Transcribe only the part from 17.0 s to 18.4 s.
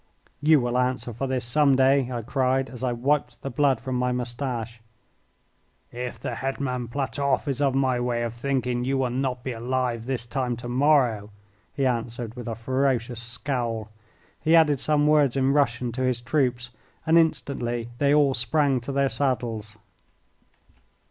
and instantly they all